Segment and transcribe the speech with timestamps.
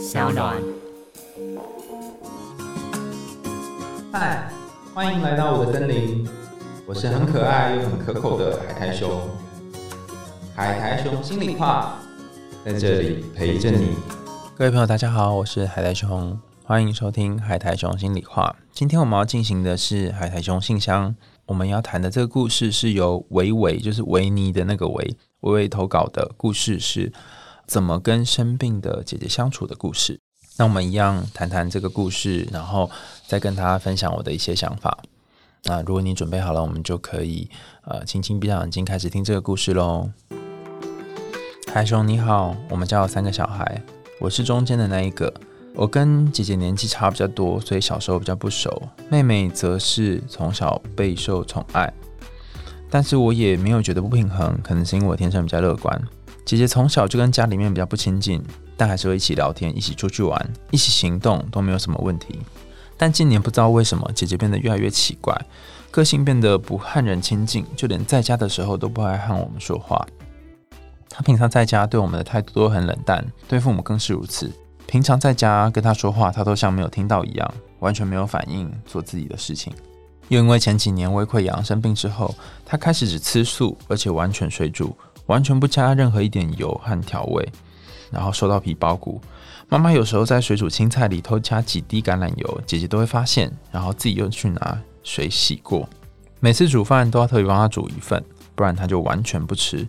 [0.00, 0.56] 小暖。
[4.10, 4.50] 嗨，
[4.94, 6.26] 欢迎来到我的森林，
[6.86, 9.28] 我是很可爱又很可口的海苔熊。
[10.56, 11.98] 海苔熊心里话，
[12.64, 13.90] 在这里陪着你。
[14.56, 18.56] 各位朋友，大家好，我是海苔熊，欢迎收听海苔熊心里话。
[18.72, 21.14] 今天我们要进行的是海苔熊信箱。
[21.44, 27.12] 我们要谈的这个故事是由维维，就是维尼的那个维维维投稿的故事，是
[27.70, 30.18] 怎么跟生病的姐姐相处的故事。
[30.56, 32.90] 那我们一样谈谈这个故事，然后
[33.28, 34.98] 再跟大家分享我的一些想法。
[35.62, 37.48] 那如果你准备好了，我们就可以
[37.84, 40.10] 呃轻轻闭上眼睛，开始听这个故事喽。
[41.72, 43.80] 海熊你好，我们家有三个小孩，
[44.18, 45.32] 我是中间的那一个。
[45.76, 48.82] 我跟姐姐年纪差比较多，所以小时候比较不熟。
[49.08, 51.94] 妹妹则是从小备受宠爱，
[52.90, 56.02] 但是我也没有觉得不平衡，可能是因为我天生比较乐观。
[56.44, 58.42] 姐姐从小就跟家里面比较不亲近，
[58.76, 62.40] 但还是会一起聊天、一起出去玩、一起行动，都没有什么问题。
[62.96, 65.34] 但今年不知道为什么，姐姐变得越来越奇怪，
[65.90, 70.06] 个性变得不和人亲近，就连在家的时候都不爱和我们说话。
[71.08, 74.52] 她平常在家对我们的态度都很冷淡，对父母更是如此。
[74.86, 79.72] 平常在家跟她说话，她都像没有听到一样，完全没有反应，做自己的事情。
[80.28, 84.94] 又因为前几年胃溃疡生病之后，她开始只吃素，而且完全水煮，
[85.30, 87.48] 完全不加任何一点油和调味，
[88.10, 89.20] 然后收到皮包骨。
[89.68, 95.88] 妈妈有时候在水煮青菜里偷加几滴橄榄油，姐姐都会发现，然后自己又去拿水洗过。
[96.40, 98.22] 每次煮饭都要特别帮她煮一份，
[98.56, 99.86] 不然她就完全不吃。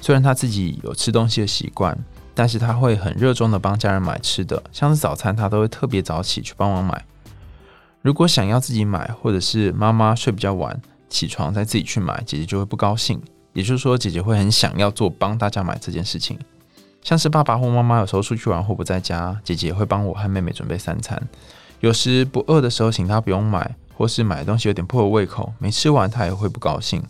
[0.00, 1.96] 虽然她自己有吃东西的习惯。
[2.36, 7.04] 但是她会很热衷的帮家人买吃的，像是早餐，她都会特别早起去帮忙买。
[8.02, 13.22] 如果想要自己买，或者是妈妈睡比较晚起床再自己去买，姐姐就会不高兴。
[13.54, 16.38] 也就是说，姐姐会很想要做帮大家买这件事情。
[17.02, 21.22] 像是爸爸或妈妈有时候出去玩或不在家，姐姐会帮我和妹妹准备三餐。
[21.80, 27.02] 有时不饿的时候，请她不用买，或是买的东西有点不合胃口，没吃完她也会不高兴，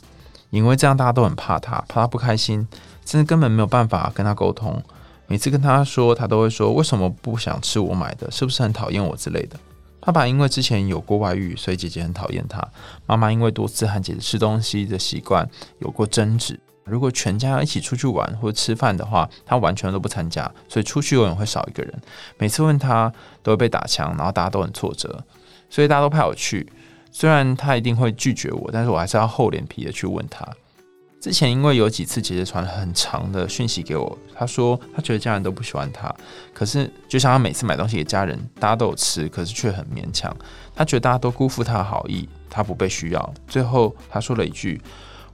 [0.51, 2.67] 因为这样大家都很怕她，怕她不开心，
[3.07, 4.83] 甚至根本没有办法跟她沟通。
[5.27, 8.31] 每次跟她说，她都会说：“为什么不想吃我买的？
[8.31, 9.57] 是不是很讨厌我之类的？”
[10.05, 12.63] 爸爸因为之前有过外遇，所以姐姐很讨厌他。
[13.07, 15.49] 妈妈因为多次和姐姐吃东西的习惯
[15.79, 16.61] 有过争执。
[16.85, 22.03] 如果全家一起出去玩或者吃饭的话，他完全都不参加，所以出去永远会少一个人。
[22.37, 23.11] 每次问他
[23.43, 25.25] 都会被打枪，然后大家都很挫折，
[25.71, 26.71] 所以大家都派我去。
[27.11, 30.47] 虽然他一定会拒绝我，但是我还是要厚脸皮的去问他。
[31.25, 36.15] 之前因为有几次姐姐传很长的讯息给我，她说她觉得家人都不喜欢她，
[36.53, 40.31] 可是就像她每次买东西给家人，大家都有吃，可是却很勉强。
[40.75, 43.35] 她觉得大家都辜负她的好意，她不被需要。
[43.49, 44.79] 最后她说了一句：“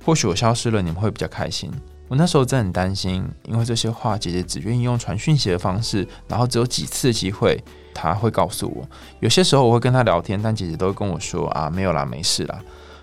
[0.07, 1.69] 或许我消失了，你们会比较开心。”
[2.07, 7.61] 我那时候真的很担心，因为这些话姐姐只愿意用传讯息的方式，然后只有几次机会，
[7.93, 8.89] 她会告诉我。
[9.19, 12.61] 有些时候我会跟她聊天，但姐姐都会跟我说：“啊，没有啦，没事啦。”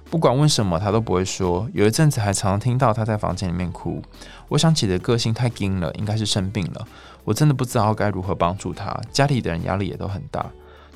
[0.10, 1.70] 不管问什么，他都不会说。
[1.74, 4.02] 有一阵子还常常听到他在房间里面哭。
[4.48, 6.88] 我想姐的个性太硬了，应该是生病了。
[7.26, 8.98] 我真的不知道该如何帮助他。
[9.12, 10.46] 家里的人压力也都很大。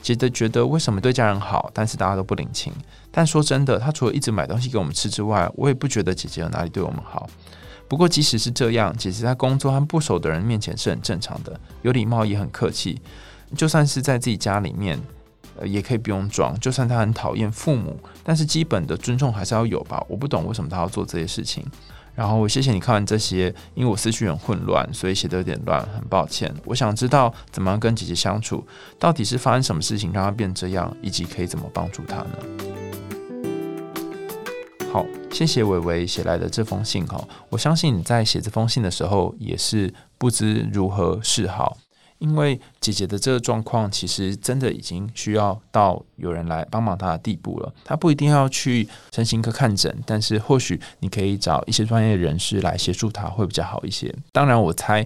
[0.01, 2.71] 姐的觉得为什么对家人好，但是大家都不领情。
[3.11, 7.29] 但说真的，他除了一直买东西给我们吃之外，我也不觉得姐姐有哪里对我们好。
[7.89, 13.01] 不过即使是这样，姐姐在工作和不熟的人面前是很正常的，有礼貌也很客气。
[13.57, 14.97] 就算是在自己家里面。
[15.65, 20.03] 也可以不用装，就算他很讨厌父母，但是基本的尊重还是要有吧。
[20.07, 21.65] 我不懂为什么他要做这些事情。
[22.13, 26.53] 然后谢谢你看完这些，因为我思绪很混乱，所以写的有点乱，很抱歉。
[26.65, 28.65] 我想知道怎么样跟姐姐相处，
[28.99, 32.37] 到底是发生什么事情让她变这样，以及可以怎么帮助她呢？
[34.91, 41.77] 好，谢谢伟伟写来的这封信哈，我相信你在写这封信的时候也是不知如何是好。
[42.21, 47.73] 因为姐姐的这个状况，其实真的已经需要到有人来帮忙她的地步了。
[47.83, 54.13] 她不一定要去身心科看诊，但是或许你可以找一些专业人士来协助她，会比较好一些。
[54.31, 55.05] 当然，我猜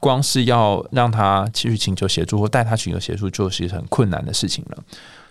[0.00, 4.82] 光是要让她去请求协助或带她寻求协助，就是一很困难的事情了。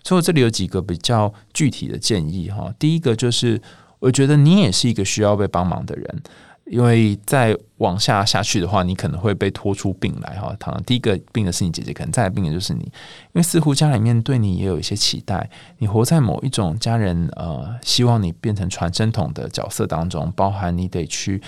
[0.05, 2.73] 所以，我这里有几个比较具体的建议哈。
[2.79, 3.61] 第一个就是，
[3.99, 6.23] 我觉得你也是一个需要被帮忙的人。
[6.65, 10.55] 因为再往下下去的话，你可能会被拖出病来哈。
[10.57, 12.81] 当然，第一个病的是你姐姐，可能再来病的就是你。
[12.81, 15.47] 因为似乎家里面对你也有一些期待，
[15.77, 21.39] 你活在某一种家人呃希望你变成传声筒的角色当中，包含你得去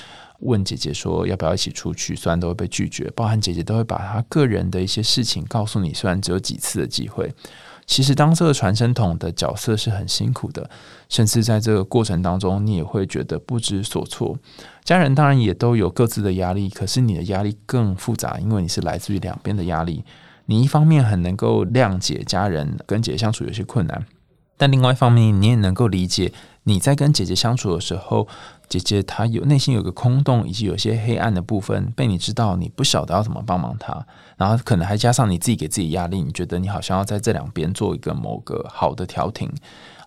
[0.42, 7.34] 问姐姐说要不要一起出去，虽然都会被拒绝，包含姐姐都会把她个人的一些事情告诉你，虽然只有几次的机会。
[7.88, 10.70] 其实当这个传声筒的角色是很辛苦的，
[11.08, 14.38] 甚至在这个过程当中，你也会觉得不知所措。
[14.84, 20.04] 家人当然也都有各自的压力，可是你的压力更复杂，因为你是来自于两边的压力。
[20.48, 24.06] 你一方面很能够谅解家人跟姐姐相处有些困难，
[24.58, 26.32] 但另外一方面你也能够理解
[26.64, 28.28] 你在跟姐姐相处的时候，
[28.70, 34.06] 姐姐她有内心有个空洞，以及有些黑暗的部分被你知道，你不晓得要怎么帮忙她，
[34.38, 39.52] 然后可能还加上你自己给自己压力，你觉得你好像要在这两边做一个某个好的调停。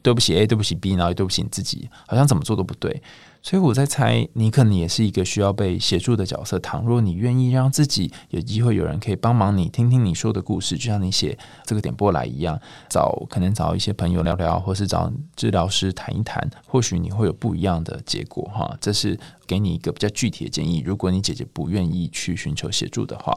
[0.03, 3.03] 对不起 A，对不起 B，然后对不起你自己，好像怎么做都不对。
[3.43, 6.59] 所以我在猜，你可能也是一个需要被协助的角色。
[6.59, 12.61] 倘若你愿意让自己有机会，有人可以帮忙你，听听你说的故事，就像你写这个点播来一样，
[12.91, 18.45] 找可能找一些朋友聊聊，或是找治疗师谈一谈，或许你会有不一样的结果。
[18.55, 20.83] 哈，这是给你一个比较具体的建议。
[20.85, 23.37] 如果你姐姐不愿意去寻求协助的话，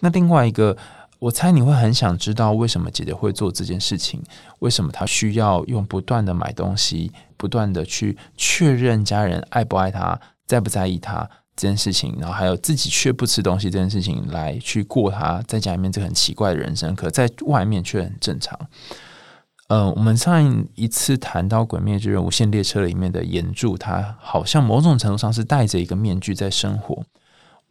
[0.00, 0.76] 那另外一个。
[1.22, 4.20] 我猜你会很想知道为什么姐姐会做这件事情，
[4.58, 18.58] 为什么她需要用不断的买东西，不断的去确认家人爱不爱她，在不在意她这件事情，然后还有自己却不吃东西这件事情，来去过她在家里面这很奇怪的人生，可在外面却很正常。
[19.68, 27.04] 嗯，我们上一次谈到《鬼灭之刃：无限列车》里面的岩柱，他好像某种程度上是戴着一个面具在生活。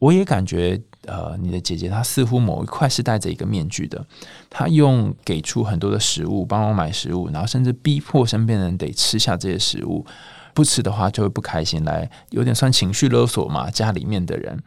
[0.01, 4.03] 我也感觉，呃，你的姐姐她似乎某一块是戴着一个面具的。
[4.50, 10.03] 她用给出很多的食物，帮我买食物，然后甚至逼迫身边人得吃下这些食物，
[10.56, 13.69] 不吃的话就会不开心，来有点算情绪勒索嘛。
[13.69, 14.57] 家里面的人，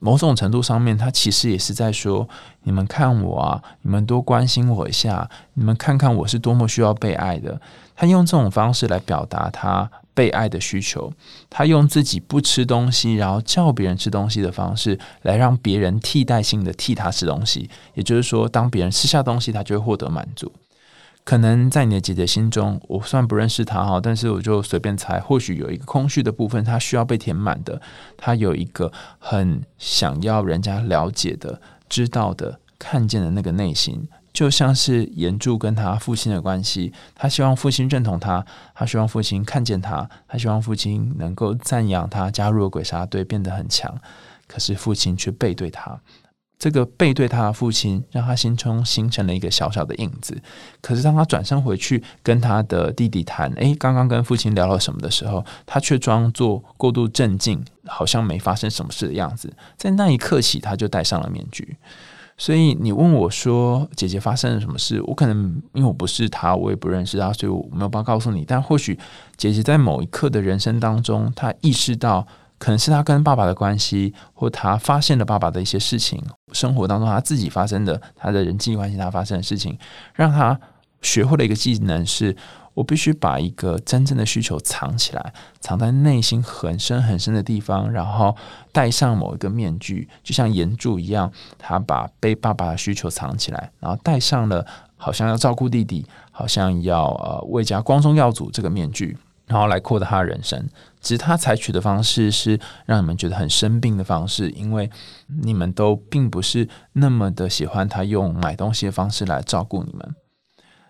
[0.00, 2.28] 某种程度上面，他其实也是在说：
[2.64, 7.60] 你们看我啊，你们多关心我一下，你们看看我是多么需要被爱的。
[7.94, 9.88] 他用这种方式来表达他。
[10.12, 11.10] 被爱的需求，
[11.48, 17.70] 他用自己不吃东西，然后叫别人吃东西的方式，来让别人替代性的替他吃东西。
[17.94, 20.52] 也就是说，当别人吃下东西，他就会获得满足。
[21.24, 27.80] 可能在你的姐姐心中，我虽然不认识她哈，但是我就随便猜，或许有一个空虚的部分，她需要被填满的。
[28.16, 34.08] 她有一个很想要人家了解的、知道的、看见的那个内心。
[34.32, 43.92] 就像是岩柱跟他父亲的关系，他希望父亲认同他，他希望父亲看见他，他希望父亲能够赞扬他加入了鬼杀队变得很强。
[44.46, 46.00] 可是父亲却背对他，
[46.60, 50.40] 这个背对他的父亲让他心中形成了一个小小的影子。
[50.82, 59.50] 可是当他转身回去跟他的弟弟谈，诶，刚刚跟父亲聊了什么的时候，他却装作过度镇静，好像没发生什么事的样子。
[59.78, 61.78] 在那一刻起，他就戴上了面具。
[62.36, 68.44] 所以你问我说：“姐姐发生了什么事？”我可能因为我不是她，我也不认识她，所以我没有办法告诉你。
[68.46, 68.98] 但或许
[69.36, 72.26] 姐姐在某一刻的人生当中，她意识到
[72.60, 76.22] 可能是他跟爸爸的关系，或他发现了爸爸的一些事情，
[76.52, 79.76] 生活当中他自己发生的，他的人际关系他发生的事情，
[80.14, 80.60] 让他
[81.02, 82.36] 学会了一个技能是。
[82.72, 88.34] 我必须把一个真正的需求藏起来，藏在内心很深很深的地方，然后
[88.70, 94.64] 戴上某一个面具，就像岩柱一样，他把被爸爸的需求藏起来，然后戴上了
[94.96, 99.18] 好像要照顾弟弟，好像要呃为家光宗耀祖这个面具，
[99.50, 100.64] 然后来扩大他的人生。
[101.00, 104.88] 只是他采取的方式是让你们觉得很生病的方式，因为
[105.42, 110.14] 你们都并不是那么的喜欢他用买东西的方式来照顾你们。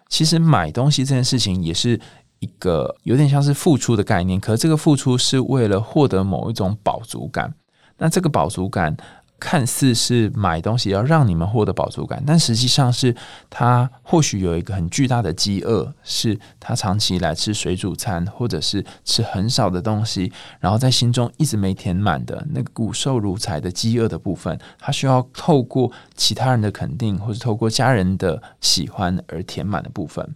[0.09, 1.99] 其实买东西这件事情也是
[2.41, 7.55] 一个有点像是付出的概念，可这个付出是为了获得某一种饱足感。
[7.99, 8.97] 那这个饱足感。
[9.41, 13.17] 看似是买东西要让你们获得饱足感，但实际上是
[13.49, 20.31] 他或许有一个很巨大的饥饿，是他长期以来吃水煮餐或者是吃很少的东西，
[20.61, 30.35] 然后在心中一直没填满的那个骨瘦如柴的饥饿的部分，他需要透过其他人的肯定或者透过家人的喜欢而填满的部分。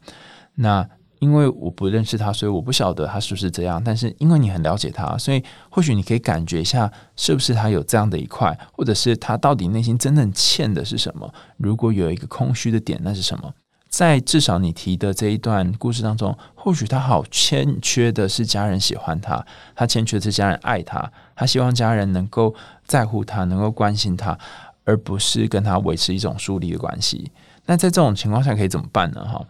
[0.55, 0.89] 那
[1.25, 3.83] 因为我不认识他，所以我不晓得他是不是这样。
[3.83, 11.33] 但是因为你很了解他，所以或许你可以感觉一下，是不是他有这样的一块，或者是他到底内心真正欠的是什么？
[11.57, 13.51] 如果有一个空虚的点，那是什么？
[13.89, 19.43] 在至少你提的这一段故事当中，或许他好欠缺的是家人喜欢他，
[19.75, 22.55] 他欠缺的是家人爱他，他希望家人能够
[22.85, 24.37] 在乎他，能够关心他，
[24.85, 27.31] 而不是跟他维持一种疏离的关系。
[27.67, 29.25] 那在这种情况下，可以怎么办呢？
[29.25, 29.43] 哈？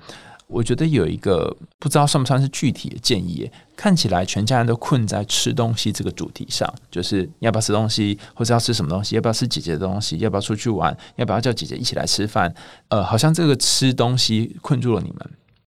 [0.54, 12.54] 我觉得有一个不知道算不算是具体的建议，看起来全家人都困在吃东西这个主题上，就是要不要吃东西，或者要吃什么东西，要不要吃姐姐的东西，要不要出去玩，要不要叫姐姐一起来吃饭？
[12.86, 15.30] 呃，好像这个吃东西困住了你们，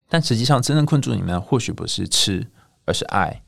[0.10, 2.46] 但实际上真正困住你们，或许不是吃，
[2.86, 3.42] 而是爱。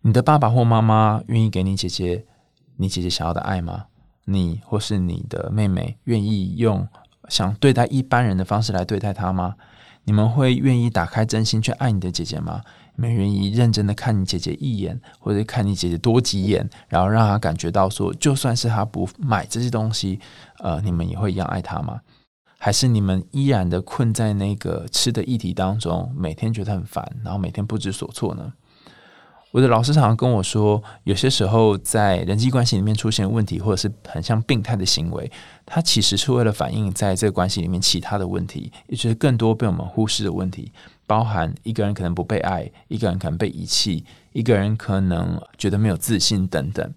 [0.00, 2.24] 你的爸爸或妈妈愿意给你姐姐
[2.78, 3.84] 你姐姐想要的爱吗？
[4.24, 6.88] 你或是你的妹妹愿意用
[7.28, 9.54] 想对待一般人的方式来对待她吗？
[10.06, 12.62] 你们会愿意打开真心去爱你的姐姐吗？
[12.94, 20.20] 你们愿意认真的看你姐姐一眼，或者看你姐姐多几眼，然后让她感觉到说，就算是她不买这些东西，
[20.60, 22.00] 呃，你们也会一样爱她吗？
[22.56, 28.52] 还是你们依然的困在那个吃的议题当中，每天觉得很烦，然后每天不知所措呢？
[29.56, 35.32] 我的老师常常跟我说，有些时候在人际关系里面出现问题，或者是很像病态的行为，
[35.64, 40.70] 它其实是为了反映在这个关系里面其他的问题，也就是更多被我们忽视的问题，
[41.06, 46.92] 包含一个人可能不被爱，一个人可能被遗弃，一个人可能觉得没有自信等等。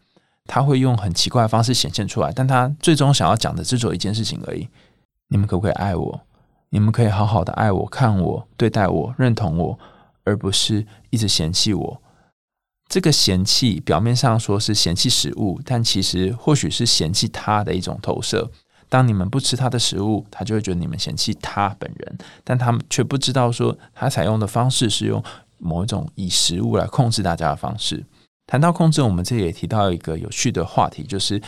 [0.46, 4.68] 他会用很奇怪的方式显现出来，但他最终想要讲的只有一件事情而已：
[5.30, 6.20] 你们可不可以爱我？
[6.72, 9.80] 你们可以好好的爱我、看我、对待我、认同我，
[10.26, 12.02] 而不是一直嫌弃我。
[12.90, 18.50] 这个嫌弃表面上说是嫌弃食物，但其实或许是嫌弃他的一种投射。
[18.90, 25.24] 当你们不吃他的食物，他就会觉得你们嫌弃他本人，但他们却不知道说他采用的方式是用
[25.60, 28.04] 某一种以食物来控制大家的方式。
[28.48, 31.40] 谈到控制，我们这里也提到一个有趣的话题，就是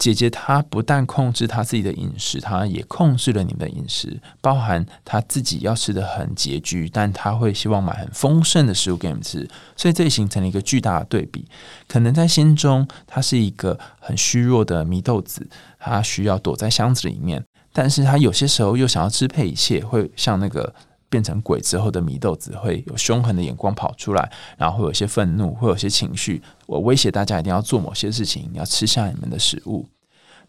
[0.00, 11.44] 姐姐她不但控制她自己的饮食，她也控制了你们的饮食，包含她自己要吃的很拮据，但她会希望买很丰盛的食物给你们吃，所以这形成了一个巨大的对比。
[11.86, 15.46] 可能在心中，她是一个很虚弱的祢豆子，
[15.78, 20.74] 她需要躲在箱子里面，但是她有些时候又想要支配一切，会像那个。
[21.10, 26.40] 变成鬼之后的米豆子会有凶狠的眼光跑出来，然后会有些愤怒，会有些情绪。
[26.66, 29.86] 我威胁大家一定要做某些事情，要吃下你们的食物。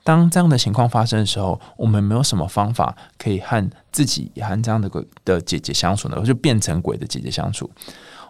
[0.03, 6.17] 当这样的情况发生的时候，我们没有什么方法可以和自己和这样的鬼的姐姐相处呢？
[6.19, 7.69] 我就变成鬼的姐姐相处。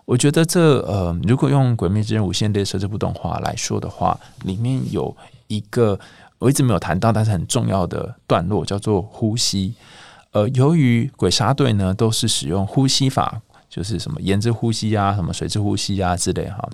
[0.03, 5.15] 我觉得这呃，如果用《鬼灭之刃：无限列车》这部动画来说的话，里面有
[5.47, 5.97] 一个
[6.39, 9.75] 我一直没有谈到，但是很重要的段落，叫做呼吸。
[10.31, 16.69] 呃，由于鬼杀队呢都是使用呼吸法，就是什么沿着呼吸啊，什么水之呼吸啊之类哈。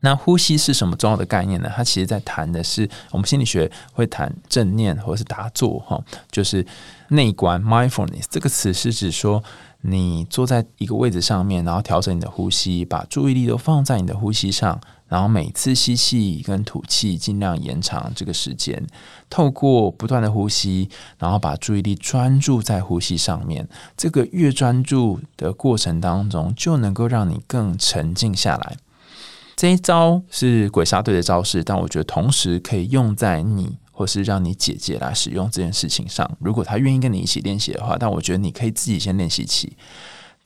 [0.00, 1.70] 那呼吸是什么重要的概念呢？
[1.74, 6.64] 它其实在谈的是我们心理学会谈正念或是打坐哈，就是
[7.08, 9.42] 内观 mindfulness 这个词是指说。
[9.82, 18.86] 你坐在一个位置上面，然后调整你的呼吸，把注意力都放在你的呼吸上，然后每次吸气跟吐气尽量延长这个时间，
[19.30, 23.68] 透过不断的呼吸，然后把注意力专注在呼吸上面。
[23.96, 28.76] 这个越专注的过程当中，就能够让你更沉静下来。
[29.54, 33.76] 这一招是鬼杀队的招式，但我觉得同时可以用在你。
[33.98, 39.74] 或是让你姐姐来使用这件事情上，如果她愿意跟你一起练习的话，但我觉得你可以自己先练习起。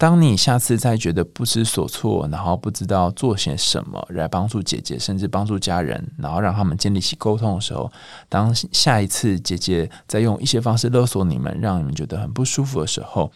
[0.00, 7.92] 当你下次再觉得不知所措，然后不知道做些什么来帮助姐姐，甚至帮助家人，然后让他们建立起沟通的时候，
[8.26, 13.30] 当下一次姐姐再用一些方式勒索你们，让你们觉得很不舒服的时候，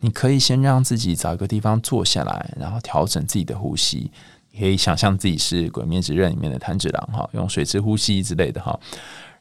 [0.00, 4.10] 你可以先让自己找一个地方坐下来，然后调整自己的呼吸。
[4.58, 8.76] 可以想象自己是《鬼灭之刃》里面的炭治郎哈，用水之呼吸之类的哈。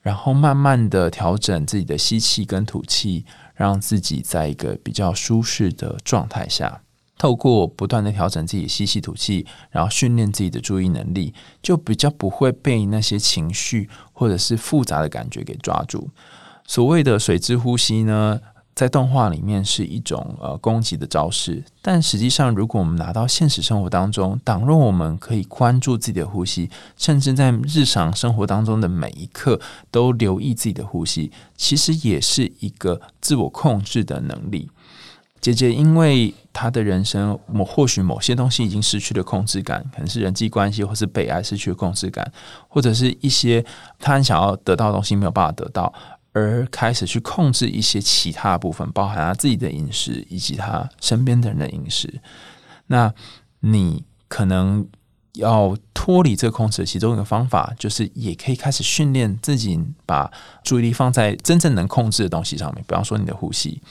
[0.04, 3.26] 然后慢慢的调整自己的吸气跟吐气，
[3.58, 6.82] 让自己在一个比较舒适的状态下，
[7.18, 16.10] 透过不断的调整自己吸气吐气，然后训练自己的注意能力，就比较不会被那些情绪或者是复杂的感觉给抓住。
[16.66, 18.40] 所谓的水之呼吸呢？
[18.78, 34.70] 在动画里面是一种呃攻击的招式，但实际上，如果我们拿到现实生活当中，倘若我们可以关注自己的呼吸，甚至在日常生活当中的每一刻都留意自己的呼吸，其实也是一个自我控制的能力。
[35.42, 42.32] 姐姐因为她的人生，某或许某些东西已经失去了控制感，可能是人际关系，或是被爱失去了控制感，
[42.68, 43.66] 或者是一些
[43.98, 45.92] 她很想要得到的东西没有办法得到。
[46.38, 52.22] 而开始去控制一些其他部分，包含他自己的饮食以及他身边的人的饮食。
[52.86, 53.12] 那
[53.62, 54.88] 你可能。
[55.38, 60.32] 要脱离这个控制其中一个方法，就是也可以开始训练自己，把
[60.64, 62.84] 注意力放在真正能控制的东西上面。
[62.88, 63.82] 比方说你的呼吸，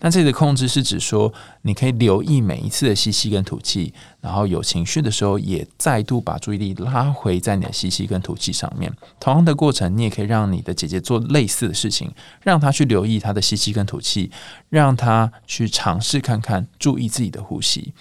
[0.00, 1.32] 那这里的控制是指说，
[1.62, 8.92] 你可以留意每一次的吸气跟吐气，然后有情绪的时候，也再度把注意力拉回在你的吸气跟吐气上面。
[9.18, 14.30] 同样的过程，你也可以让你的姐姐做类似的事情，让她去留意她的吸气跟吐气，
[14.68, 17.92] 让她去尝试看看注意自己的呼吸。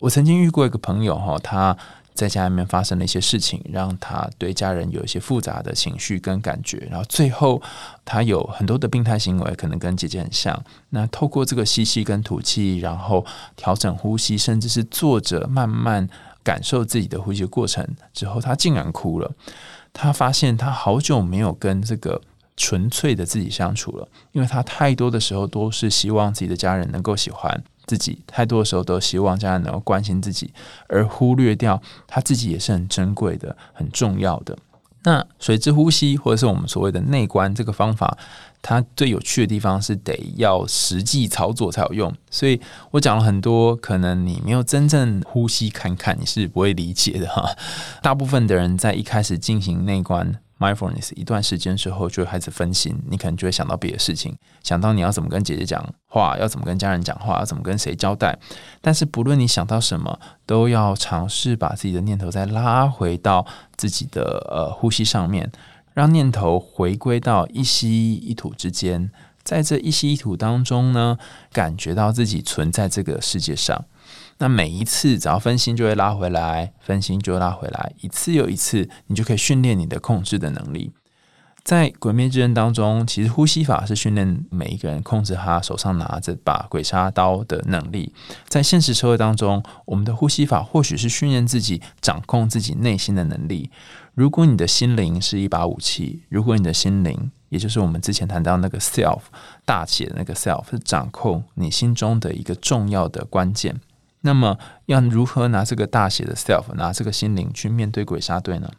[0.00, 1.76] 我曾经遇过一个朋友哈，他。
[2.14, 7.60] 在家里面发生了一些事情，让他对家人有一些复杂的情绪跟感觉，然后最后
[8.04, 10.64] 他有很多的病态行为，可能跟姐姐很像。
[10.90, 16.08] 那透过这个吸气跟吐气，然后调整呼吸，甚至是坐着慢慢
[16.44, 19.32] 感受自己的呼吸过程之后，他竟然哭了。
[19.92, 22.20] 他发现他好久没有跟这个
[22.56, 27.64] 纯粹的自己相处了，因为他太多的时候都是希望自己的家人能够喜欢。
[27.86, 30.52] 自己太多的时候都希望家人能够关心自己，
[30.88, 34.56] 而忽略掉他自己也是很珍贵的、很重要的。
[35.06, 38.16] 那随之呼吸，或者是我们所谓的内观这个方法，
[38.62, 42.10] 它最有趣的地方是得要实际操作才有用。
[42.30, 42.58] 所以
[42.90, 47.54] 我讲了很多，可能你没有真正呼吸看看，你是不会理解的哈。
[48.00, 50.40] 大部分的人在一开始进行内观。
[50.58, 58.38] Mindfulness 一段时间之后就会开始分心，你可能就会想到别的事情，想到你要怎么跟姐姐讲话，要怎么跟家人讲话，要怎么跟谁交代。
[58.80, 63.46] 但是不论你想到什么，都要尝试把自己的念头再拉回到
[63.76, 65.50] 自己的呃呼吸上面，
[65.92, 69.10] 让念头回归到一吸一吐之间，
[69.42, 71.18] 在这一吸一吐当中呢，
[71.52, 73.84] 感觉到自己存在这个世界上。
[74.38, 80.92] 那每一次只要分心就会拉回来，分心就会拉回来，一次又一次，你就可以训练你的控制的能力。
[81.62, 88.12] 在《鬼灭之刃》当中，其实呼吸法是训练每一个人控制他手上拿着把鬼杀刀的能力。
[88.46, 93.70] 在现实社会当中，我们的呼吸法或许是训练自己掌控自己内心的能力。
[94.12, 99.20] 如果你的心灵是一把武器，如果你的心灵，也就是我们之前谈到那个 self
[99.64, 103.80] 大写的那个 self，是掌控你心中的一个重要的关键。
[104.26, 108.70] 那么要如何拿这个大写的 self，拿这个心灵去面对鬼杀队呢？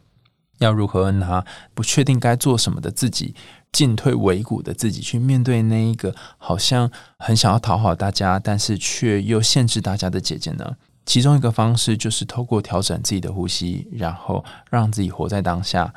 [0.58, 3.34] 要如何拿不确定该做什么的自己，
[3.70, 10.76] 进退维谷的自己去面对那一个好像很想要讨好大家，但是却又限制大家的姐姐呢？
[11.04, 15.94] 其中一个方式就是透过调整自己的呼吸，然后让自己活在当下。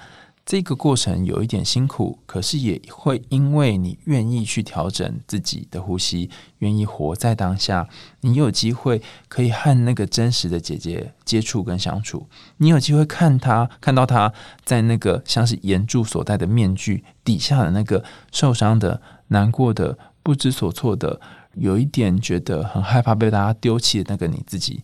[0.50, 6.28] 这个过程有一点辛苦，可是也会因为你愿意去调整自己的呼吸，
[6.58, 7.88] 愿意活在当下，
[8.22, 12.26] 你有机会可以和那个真实的姐姐接触跟相处。
[12.58, 14.34] 你有机会看她，看到她
[14.66, 21.22] 在那个像是岩柱所戴的面具底下的那个受伤的、难过的、不知所措的，
[21.54, 24.84] 有一点觉得很害怕被大家丢弃的那个你自己。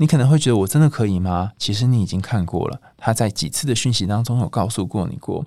[0.00, 1.52] 你可能会觉得我真的可以吗？
[1.58, 5.44] 其实你已经看过了，他在几次的讯息当中有告诉过你过。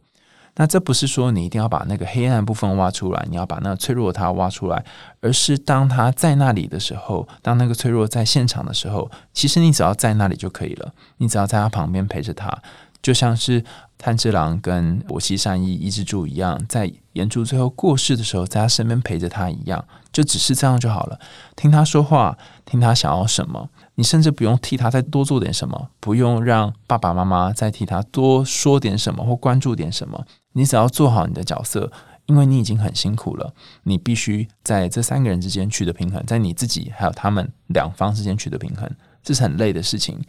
[0.57, 4.85] 那这不是说你一定要把那个黑暗部分挖出来，你要把那个脆弱它挖出来，
[5.21, 10.93] 而是当他在那里的时候，当那个脆弱在现场的时候，其实你只要在那里就可以了。
[11.17, 12.55] 你只要在他旁边陪着他，
[13.03, 13.63] 就像是
[13.99, 21.19] 炭治郎跟我西善一伊之助一样，在岩柱最后过世的时候，在他身边陪着他一样，就只是这样就好了。
[21.55, 22.35] 听他说话，
[22.65, 23.69] 听他想要什么。
[23.95, 30.25] 你甚至不用替他再多做点什么，不用让爸爸妈妈再替他多说点什么或关注点什么。
[30.53, 31.91] 你只要做好你的角色，
[32.25, 33.53] 因为你已经很辛苦了。
[33.83, 38.89] 你必须在这三个人之间取得平衡，在你自己还有他们两方之间取得平衡，
[39.23, 40.21] 这是很累的事情。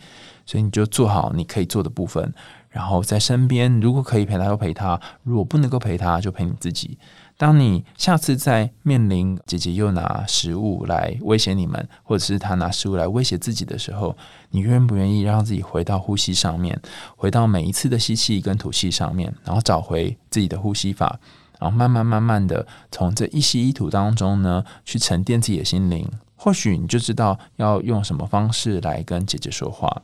[0.47, 2.33] 所以你就做好你可以做的部分，
[2.69, 6.99] 然后在身边，如果可以陪他就陪他，如果不能够陪他就陪你自己。
[7.37, 14.15] 当你下次再面临姐姐又拿食物来威胁你们，或者是她拿食物来威胁自己的时候，
[14.51, 16.79] 你愿不愿意让自己回到呼吸上面，
[17.17, 21.19] 回到每一次的吸气跟吐气上面，然后找回自己的呼吸法，
[21.59, 26.09] 然后慢慢慢慢的从这一吸一吐当中呢，去沉淀自己的心灵。
[26.37, 30.03] 或许你就知道要用什么方式来跟姐姐说话。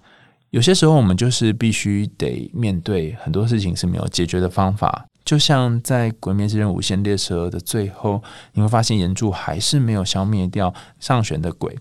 [0.50, 5.06] 有些时候，我们就是必须得面对很多事情是没有解决的方法。
[5.24, 8.20] 就像在《鬼灭之刃：无限列车》的最后，
[8.54, 11.78] 你会发现岩柱还是没有消灭掉上旋的鬼，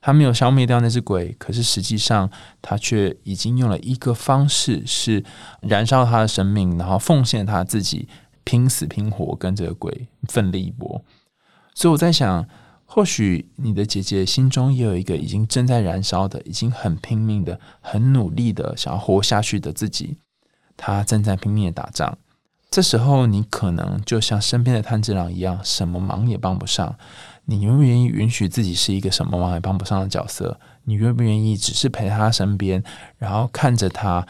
[0.00, 2.30] 他没有消灭掉那只鬼，可是实际上
[2.62, 5.22] 他却已经用了一个方式，是
[5.60, 8.08] 燃烧他的生命，然后奉献他自己，
[8.44, 11.04] 拼死拼活跟这个鬼奋力一搏。
[11.74, 12.48] 所以我在想，
[12.86, 20.16] 或许你的姐姐心中也有一个已经正在燃烧的、已经很拼命的、很努力的想要活下去的自己，
[20.76, 22.16] 她正在拼命的打仗。
[22.70, 26.96] 这时候，你可能就像身边的炭治郎一样，什么忙也帮不上。
[27.44, 30.58] 你愿不愿意允许自己是一个什么忙也帮不上的角色？
[30.84, 32.82] 你愿不愿意只是陪在他身边，
[33.18, 34.26] 然后看着他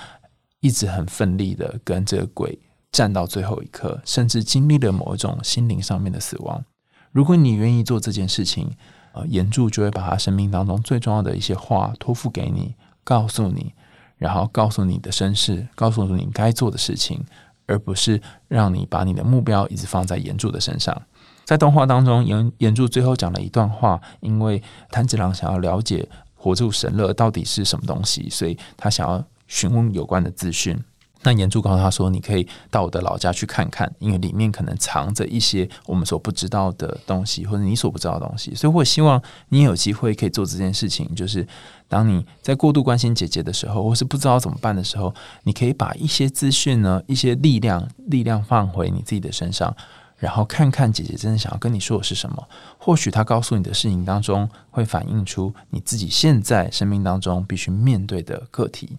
[0.60, 2.58] 一直很奋力的跟这个鬼
[2.92, 6.64] 战到最后一刻，甚至经历了某一种心灵上面的死亡？
[7.12, 8.70] 如果你愿意做这件事情，
[9.12, 13.72] 呃，岩柱就会把他生命当中最重要的一些话托付给你，告诉你，
[14.18, 17.24] 然后告诉你的身世，告诉你该做的事情。
[17.68, 21.02] 而不是让你把你的目标一直放在岩柱的身上。
[21.44, 30.80] 在动画当中，岩岩柱最后讲了一段话，因为炭治郎想要了解火柱神乐到底是什么东西，所以他想要询问有关的资讯。
[31.22, 38.54] 那岩柱告诉他说：“你可以到我的老家去看看，因为里面可能藏着一些我们所不知道的东西，或者你所不知道的东西。
[38.54, 41.44] 所以我希望你有机会可以做这件事情，就是
[41.88, 49.74] 当你在过度关心姐姐的时候，或是不知道怎么办的时候，你可以把一些资讯呢，一些力量，力量放回你自己的身上，
[50.18, 52.48] 然后看看姐姐真的想要跟你说的是什么。
[52.78, 58.98] 或许她告诉你的事情当中，会反映出你自己现在生命当中必须面对的课题。”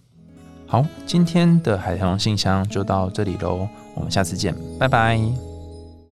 [0.68, 5.57] 好，今天的海棠信箱就到这里喽，我们下次见，拜拜。